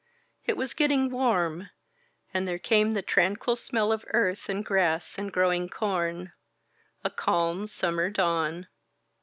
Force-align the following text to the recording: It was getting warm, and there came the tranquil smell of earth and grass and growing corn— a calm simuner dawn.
It 0.47 0.57
was 0.57 0.73
getting 0.73 1.11
warm, 1.11 1.69
and 2.33 2.47
there 2.47 2.57
came 2.57 2.93
the 2.95 3.03
tranquil 3.03 3.55
smell 3.55 3.91
of 3.91 4.03
earth 4.07 4.49
and 4.49 4.65
grass 4.65 5.13
and 5.15 5.31
growing 5.31 5.69
corn— 5.69 6.33
a 7.05 7.11
calm 7.11 7.67
simuner 7.67 8.11
dawn. 8.11 8.67